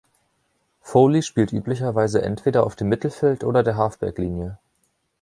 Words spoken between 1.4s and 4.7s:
üblicherweise entweder auf dem Mittelfeld oder der Halfback-Linie.